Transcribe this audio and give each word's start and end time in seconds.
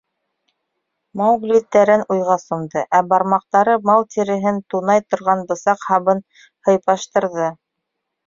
—Маугли 1.19 1.59
тәрән 1.75 2.03
уйға 2.15 2.37
сумды, 2.43 2.83
ә 2.99 3.01
бармаҡтары 3.11 3.75
мал 3.91 4.07
тиреһен 4.15 4.57
тунай 4.75 5.05
торған 5.13 5.45
бысаҡ 5.53 5.85
һабын 5.91 6.23
һыйпаштырҙы. 6.71 7.51